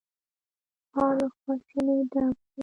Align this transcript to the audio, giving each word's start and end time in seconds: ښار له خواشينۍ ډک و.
ښار 0.91 1.13
له 1.19 1.27
خواشينۍ 1.39 1.99
ډک 2.11 2.37
و. 2.53 2.59